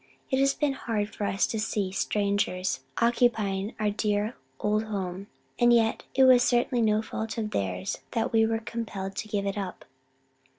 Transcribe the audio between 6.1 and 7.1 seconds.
it was certainly no